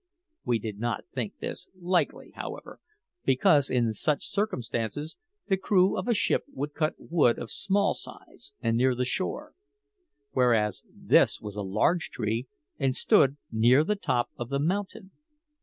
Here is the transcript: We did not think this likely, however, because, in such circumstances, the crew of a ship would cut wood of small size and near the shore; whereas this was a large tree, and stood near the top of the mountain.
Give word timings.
We 0.43 0.57
did 0.57 0.79
not 0.79 1.05
think 1.13 1.37
this 1.37 1.69
likely, 1.79 2.31
however, 2.31 2.79
because, 3.23 3.69
in 3.69 3.93
such 3.93 4.25
circumstances, 4.25 5.15
the 5.47 5.57
crew 5.57 5.95
of 5.95 6.07
a 6.07 6.15
ship 6.15 6.43
would 6.47 6.73
cut 6.73 6.95
wood 6.97 7.37
of 7.37 7.51
small 7.51 7.93
size 7.93 8.51
and 8.61 8.75
near 8.75 8.95
the 8.95 9.05
shore; 9.05 9.53
whereas 10.31 10.81
this 10.91 11.39
was 11.39 11.55
a 11.55 11.61
large 11.61 12.09
tree, 12.09 12.47
and 12.79 12.95
stood 12.95 13.37
near 13.51 13.83
the 13.83 13.95
top 13.95 14.31
of 14.37 14.49
the 14.49 14.57
mountain. 14.57 15.11